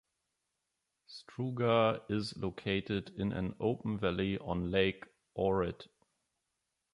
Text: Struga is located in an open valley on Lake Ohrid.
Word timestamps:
Struga 1.07 2.01
is 2.09 2.35
located 2.35 3.11
in 3.19 3.31
an 3.33 3.53
open 3.59 3.99
valley 3.99 4.39
on 4.39 4.71
Lake 4.71 5.05
Ohrid. 5.37 5.89